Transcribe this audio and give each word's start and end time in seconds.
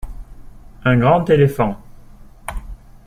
Un 0.83 0.97
grand 0.97 1.29
éléphant. 1.29 1.79